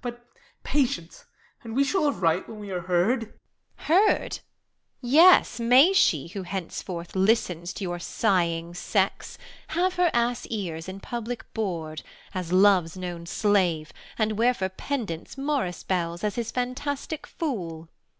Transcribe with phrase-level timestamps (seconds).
[0.00, 0.24] But,
[0.62, 1.24] patience!
[1.64, 3.20] and we shall Have right when we are heard.
[3.24, 3.32] Beat.
[3.86, 4.38] Heard?
[5.00, 9.38] yes, may she, Who henceforth listens to your sighing sex,
[9.70, 12.02] Have her ass ears in pul)lic bor'd,
[12.32, 16.22] as love's Known slave, and wear for peiulants, morrice bells.
[16.22, 17.88] As his fantastic fool.